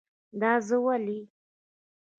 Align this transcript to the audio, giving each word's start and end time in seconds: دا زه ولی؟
دا 0.41 0.51
زه 0.67 0.77
ولی؟ 0.85 1.19